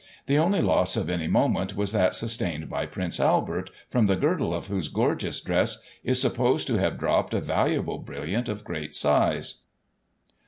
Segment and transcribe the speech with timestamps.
[0.25, 4.51] The only loss of any moment was that sustained by Prince Albert, from the girdle
[4.51, 9.57] of whose gorgeous dress, is supposed to have dropped a valuable brilhant of gi:eat size.